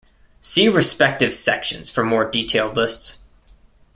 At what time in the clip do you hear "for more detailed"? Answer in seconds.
1.91-2.75